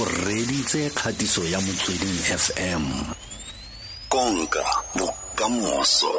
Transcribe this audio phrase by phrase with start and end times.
[0.00, 2.82] o reditse kgatiso ya motsweding fm
[4.08, 4.64] konka
[4.98, 6.12] bokamoso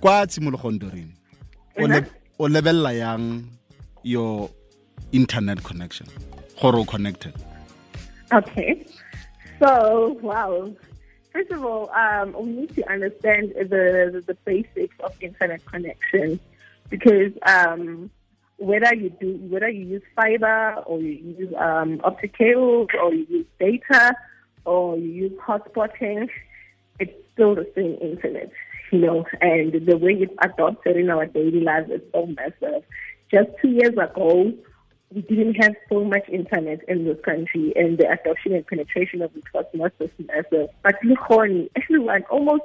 [0.00, 1.12] kwa tshimologong doreen
[1.78, 2.04] o le-
[2.38, 3.42] o lebelela yang
[4.04, 4.48] your
[5.12, 6.08] internet connection
[6.62, 7.34] gore o connected
[8.32, 8.84] Okay.
[9.60, 10.74] So, wow.
[11.32, 16.40] First of all, um, we need to understand the, the, the basics of internet connection
[16.90, 18.10] because um,
[18.58, 23.26] whether you do whether you use fiber or you use um, optic cables or you
[23.28, 24.14] use data
[24.64, 26.28] or you use hotspotting,
[26.98, 28.50] it's still the same internet,
[28.90, 29.24] you know.
[29.40, 32.82] And the way it's adopted in our daily lives is so massive.
[33.30, 34.52] Just two years ago,
[35.14, 39.36] we didn't have so much internet in this country, and the adoption and penetration of
[39.36, 40.68] it was not so massive.
[40.82, 42.62] But look on everyone, almost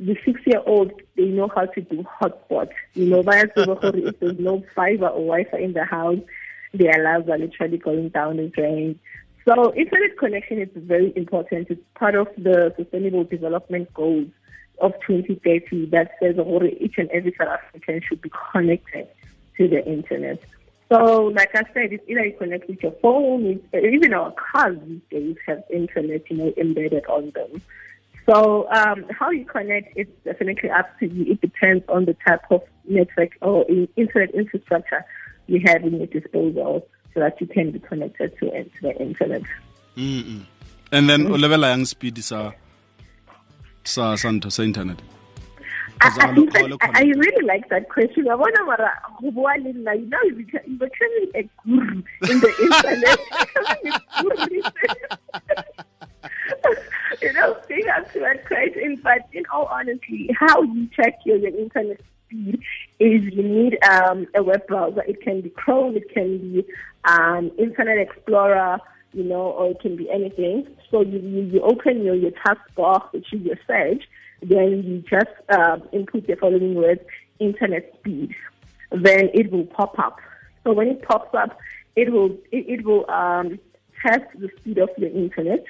[0.00, 2.70] the six-year-old, they know how to do hotspot.
[2.94, 6.18] You know, via if there's no fiber or Wi-Fi in the house,
[6.72, 8.98] their lives are literally going down the drain.
[9.46, 11.68] So internet connection is very important.
[11.70, 14.28] It's part of the Sustainable Development Goals
[14.80, 16.36] of 2030 that says
[16.80, 19.08] each and every South African should be connected
[19.56, 20.42] to the internet.
[20.90, 24.76] So, like I said, it's either you connect with your phone, it's, even our cars
[24.86, 27.62] these days have internet, you know, embedded on them.
[28.30, 31.32] So, um, how you connect is definitely up to you.
[31.32, 35.04] It depends on the type of network or internet infrastructure
[35.48, 39.42] you have in your disposal, so that you can be connected to, to the internet.
[40.92, 42.52] and then o lebelela yang speed sa
[43.84, 44.98] sa sa sa internet
[46.02, 48.26] I, I, all- in fact, all I, I really like that question.
[48.28, 49.92] I wonder what I- go bua le you know,
[50.24, 53.18] you're beca- you're a guru in the internet.
[59.80, 62.60] Honesty, how you check your, your internet speed
[62.98, 65.02] is you need um, a web browser.
[65.02, 66.64] It can be Chrome, it can be
[67.04, 68.78] um, Internet Explorer,
[69.12, 70.66] you know, or it can be anything.
[70.90, 74.04] So you, you, you open your, your taskbar, which is your search,
[74.42, 77.00] then you just uh, input the following words,
[77.38, 78.34] internet speed.
[78.90, 80.18] Then it will pop up.
[80.64, 81.58] So when it pops up,
[81.96, 83.58] it will it, it will um,
[84.04, 85.64] test the speed of your internet.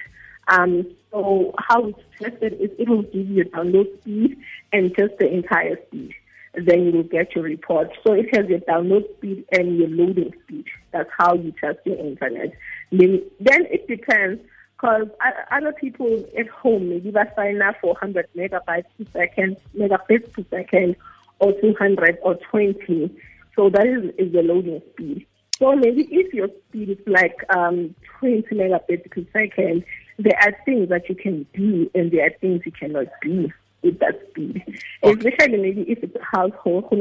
[0.49, 4.39] Um, so how it's tested is it will give you download speed
[4.73, 6.15] and just the entire speed.
[6.55, 7.91] Then you will get your report.
[8.05, 10.67] So it has your download speed and your loading speed.
[10.93, 12.53] That's how you test your internet.
[12.91, 14.41] Then then it depends
[14.77, 15.09] because
[15.51, 20.45] other people at home maybe they sign up for 100 megabytes per second, megabits per
[20.51, 20.97] second,
[21.39, 23.11] or 200 or 20.
[23.57, 25.27] So that is, is the loading speed.
[25.61, 29.85] So maybe if your speed is like um, 20 megabits per second,
[30.19, 33.51] there are things that you can do and there are things you cannot do
[33.83, 34.63] with that speed.
[35.03, 36.97] Especially maybe if it's a household, who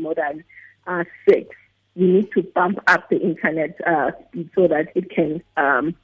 [0.00, 0.44] more than
[0.86, 1.48] uh, six,
[1.94, 5.94] you need to bump up the internet uh, speed so that it can um,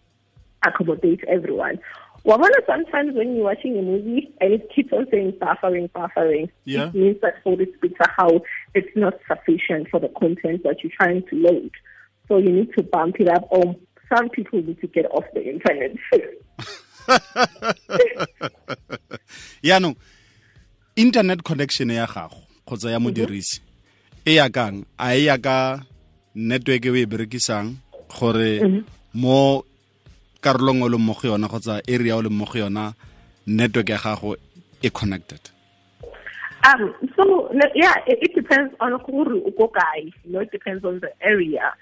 [0.66, 1.78] accommodate everyone.
[2.26, 6.88] Well, sometimes when you're watching a movie and it keeps on saying buffering, buffering, Yeah.
[6.88, 8.42] it means that for this picture how
[8.74, 11.70] it's not sufficient for the content that you're trying to load.
[12.26, 13.76] So you need to bump it up or
[14.12, 15.92] some people need to get off the internet.
[19.62, 19.94] yaanong
[20.96, 23.60] internet connection ya gago kgotsa ya modirisi
[24.24, 25.86] e ya kang a e ya ka
[26.34, 27.78] network e o e berekisang
[28.10, 28.82] gore mhm.
[29.14, 29.62] mo
[30.46, 32.94] karolong o leng mo go yona kgotsa area o leng mo go yona
[33.46, 34.36] network ya gago
[34.82, 35.42] e connected
[36.66, 40.10] Um, so yeah, it, it depends on who uko kae.
[40.24, 41.74] You know, it depends on the area,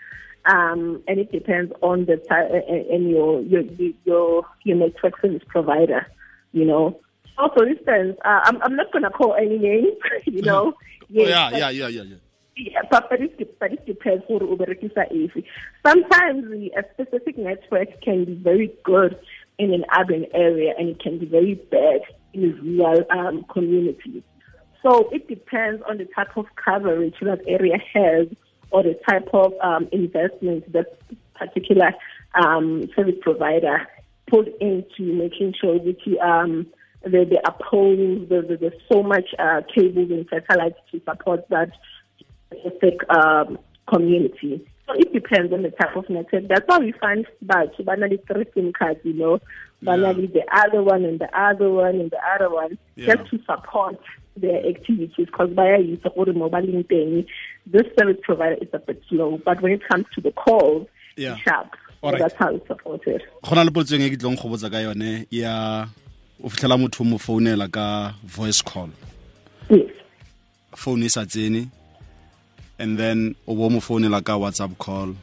[0.45, 3.63] um, and it depends on the uh, and your your
[4.05, 6.05] your your network service provider.
[6.53, 7.01] You know,
[7.37, 9.97] so for instance, uh, I'm I'm not gonna call any names.
[10.27, 12.03] You know, oh, Yes, but- yeah, yeah, yeah, yeah.
[12.13, 12.21] yeah,
[12.91, 15.45] but, it, depends who uberekisa.
[15.87, 19.19] Sometimes a specific network can be very good
[19.59, 22.01] in an urban area and it can be very bad
[22.33, 24.23] in a rural um, community.
[24.83, 28.29] So it depends on the type of coverage that area has
[28.71, 30.99] or the type of um, investment that
[31.35, 31.93] particular
[32.35, 33.87] um, service provider
[34.29, 36.67] put into making sure that you, um,
[37.03, 41.71] the, the, there's so much uh, cables and satellites to support that
[42.59, 43.59] specific um,
[43.93, 44.65] community.
[44.87, 46.47] So it depends on the type of network.
[46.49, 49.39] That's why we find that banally three SIM cards, you know,
[49.83, 53.15] banally the other one and the other one and the other one, Yeah.
[53.17, 53.99] just to support
[54.37, 55.11] their activities.
[55.17, 57.25] Because by use of the mobile thing,
[57.67, 60.87] this service provider is a bit slow, but when it comes to the calls,
[61.17, 61.33] Yeah.
[61.35, 61.71] it's sharp.
[62.03, 63.23] So that's how it's supported.
[63.43, 65.87] go na le potsong e ke tlong go botsa ka yone ya
[66.45, 68.91] o fitlhela motho mo founela ka voice call
[69.71, 69.89] Yes.
[70.77, 71.71] phone e sa tsene
[72.79, 75.15] and then o bo mo founela ka whatsapp call.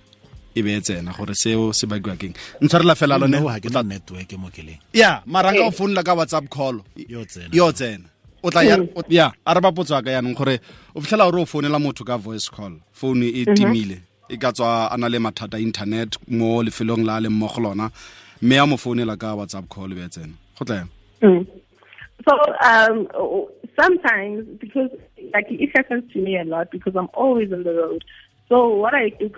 [0.54, 2.36] E be e tsena gore seo se bakiwa keng.
[2.62, 3.40] Ntshwarela fela lone.
[3.84, 6.82] Network mo keleng ya mara ka o founela ka whatsapp call.
[6.96, 7.50] Yo tsena.
[7.54, 8.06] yo tsena.
[8.44, 8.78] O tla ya
[9.08, 10.60] ya a re ba potso ka yaanong gore
[10.96, 12.74] o fitlhela gore o founela motho ka voice call.
[12.92, 14.02] Phone e timile.
[14.30, 17.62] E ka tswa a na le mathata internet mo lefelong la a leng mo go
[17.62, 17.92] lona.
[18.42, 20.34] Mme ya mo founela ka whatsapp call e be e tsena.
[20.60, 20.88] Go tla
[21.22, 21.46] Mm.
[22.26, 22.34] So
[22.66, 23.08] um,
[23.80, 24.90] sometimes because
[25.34, 28.04] like it happens to me a lot because I'm always on the road.
[28.50, 29.30] So what I do,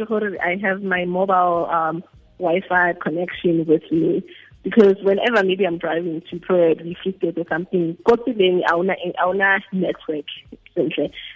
[0.44, 2.04] I have my mobile um,
[2.40, 4.24] Wi-Fi connection with me
[4.64, 10.26] because whenever maybe I'm driving to Prague, Reflected or something, go to the Auna network.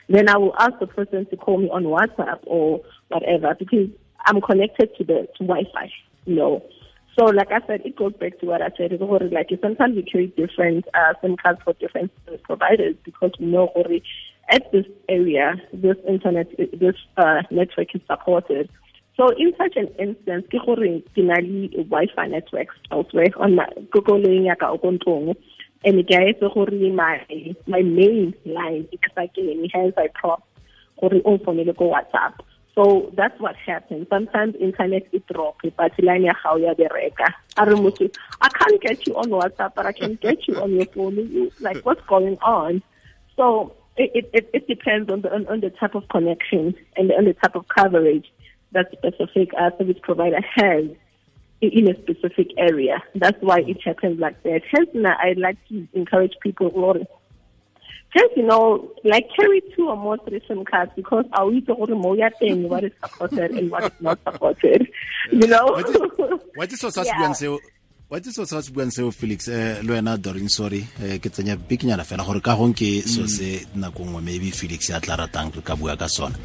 [0.10, 3.90] Then I will ask the person to call me on WhatsApp or whatever because
[4.26, 5.92] I'm connected to the to Wi-Fi.
[6.26, 6.66] You know.
[7.18, 8.92] So, like I said, it goes back to what I said.
[9.32, 12.12] Like sometimes we carry different uh, SIM cards for different
[12.44, 14.04] providers because we know already
[14.50, 18.70] at this area, this internet, this uh, network is supported.
[19.16, 24.46] So, in such an instance, ke gore ke le Wi-Fi networks elsewhere on my kokoleng
[24.46, 25.36] ya ka o
[25.84, 27.26] and ke a gore my
[27.66, 30.44] my main line e kgakene hence I prop
[31.02, 32.38] gore o phonele ko WhatsApp.
[32.78, 34.06] So that's what happens.
[34.08, 37.34] Sometimes internet is drop, but line gago ya bereka.
[37.58, 41.50] I can't get you on WhatsApp, but I can get you on your phone.
[41.60, 42.84] Like, what's going on?
[43.36, 47.26] So it, it, it depends on the on, on the type of connection and on
[47.26, 48.32] the type of coverage
[48.74, 50.86] that specific uh, service provider has
[51.62, 53.02] in a specific area.
[53.16, 54.62] That's why it happens like that.
[54.70, 57.08] Hence, I like to encourage people,
[58.14, 61.76] just you know, like carry two or more three SIM cards because I will to
[61.96, 64.88] go ya thing what is supported and what is not supported.
[65.32, 65.66] You know.
[66.56, 67.04] wa itse so sa
[68.10, 69.48] se seo wa itse so sa se buang seo felix?
[69.48, 70.88] Eh le wena dorin sorry.
[71.04, 74.90] Eh ke tsenya bikinyana fela gore ka gong ke so se nako nngwe maybe felix
[74.90, 76.36] ya tla ratang ka bua ka sona.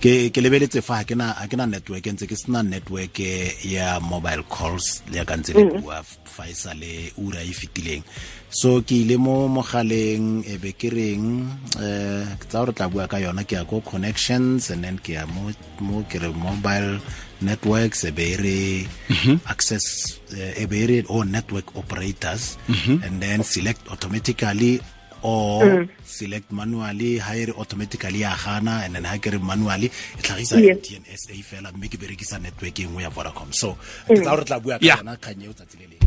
[0.00, 3.18] Ke ke lebeletse fa ga ke na ke na network ntse ke sena network
[3.64, 8.02] ya mobile calls le ya ka ntse le bua fa e sale ura e fetileng
[8.48, 11.44] so ke ile mo mogaleng e be ke reng
[11.82, 15.18] eh ke tsa gore tla bua ka yona ke ya ko connections and then ke
[15.18, 15.50] ya mo
[15.80, 17.02] mo ke re mobile
[17.42, 18.42] networks e be -hmm.
[18.42, 22.58] re access uh, e be network re mm network operators
[23.04, 24.80] and then select automatically
[25.22, 25.88] or mm.
[26.04, 30.22] select manually ha e re automatically ya gana and then ha ke re manually e
[30.22, 33.52] tlhagisa dns a fela mme ke berekisa network e nngwe ya Vodacom.
[33.52, 33.76] So
[34.08, 36.02] ke tsa gore tla bua ka yona kganye o tsatsi le leng.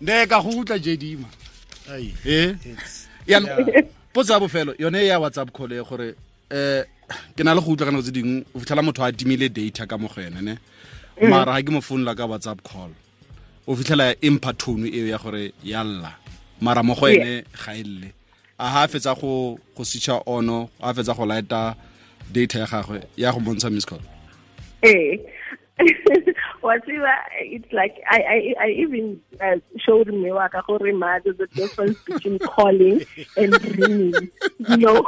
[0.00, 1.28] Ne ka go utla jedima
[1.90, 2.54] Ai, eh?
[3.26, 3.40] Ya
[4.40, 6.14] bofelo yone ya whatsapp call e gore
[6.50, 6.97] um
[7.36, 9.86] ke na le go utlwa ka nako tse dingwe o fitlhela motho a timile data
[9.86, 10.54] ka mo go ene ne?
[11.22, 12.90] Mara ga ke mo founela ka whatsapp call
[13.66, 16.12] o fitlhela empha tone eo ya gore ya lla
[16.60, 18.12] mara mo go ene ga e lle.
[18.58, 21.76] A ha fetsa go go switcha ono a fetsa go lighta
[22.32, 24.00] data ya gagwe ya go bontsha miss call.
[24.82, 25.18] Hey.
[26.68, 31.46] Whatever, it's like I I, I even uh, showed me waka gore ma there's a
[31.56, 33.00] difference between calling
[33.36, 34.28] and ringing.
[34.58, 35.06] You know.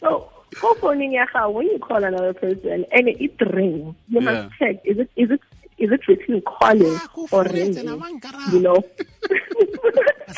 [0.00, 0.28] so,
[0.60, 4.26] go phoning ya gago, when you call another person and it rings, you Yeah.
[4.28, 5.40] must check is it is it
[5.78, 7.78] is it between calling Ah, or ringing?
[7.78, 8.52] and I want karabo.
[8.52, 8.78] You know.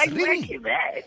[0.04, 1.04] Exactly that.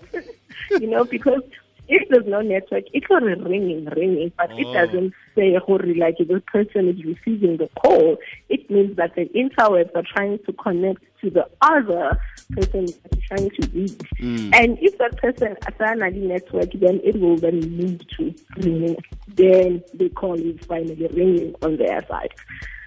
[0.80, 1.42] you know, because
[1.88, 4.74] if there's no network, it's not ringing, ringing, but it Oh.
[4.74, 8.18] doesn't say who like this person is receiving the call.
[8.50, 12.18] It means that the interwebs are trying to connect to the other
[12.52, 14.02] person that is trying to reach.
[14.20, 14.54] Hmm.
[14.54, 18.98] And if that person has a network, then it will then move to ringing.
[19.36, 22.34] Then the call is finally ringing on their side.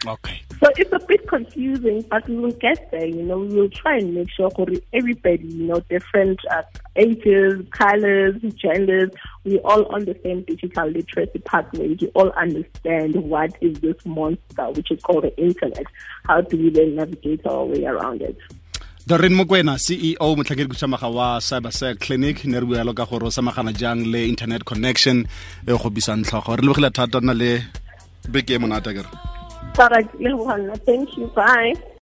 [0.07, 3.07] Okay So it's a bit confusing, but we will get there.
[3.07, 6.63] You know, we will try and make sure for everybody, you know, different uh,
[6.97, 9.11] ages, colors, genders,
[9.45, 11.97] we all on the same digital literacy pathway.
[11.99, 15.87] We all understand what is this monster, which is called the internet.
[16.25, 18.37] How do we then navigate our way around it?
[19.07, 23.31] doreen mokoena ceo motlhakedi khutsamaga wa cybersec clinic ne re bua yalo ka gore o
[23.31, 25.27] samagana jang le internet connection
[25.67, 27.51] e go bisang tlhogo re lebogile thata nna le
[28.29, 29.40] beke e monate kere
[29.77, 30.09] But I,
[30.85, 31.29] thank you.
[31.29, 31.75] Bye.